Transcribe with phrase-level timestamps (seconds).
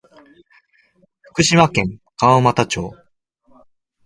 [1.25, 2.91] 福島県川俣町